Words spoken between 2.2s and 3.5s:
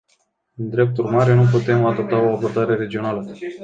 o abordare regională.